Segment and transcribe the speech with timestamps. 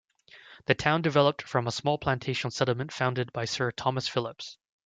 [0.65, 4.57] The town developed from a small Plantation settlement founded by Sir Thomas Phillips.